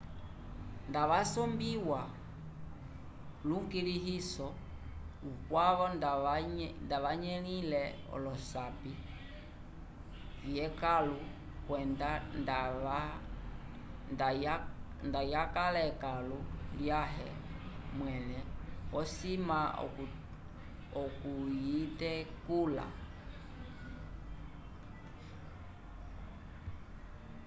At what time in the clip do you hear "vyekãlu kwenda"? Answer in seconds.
10.45-12.09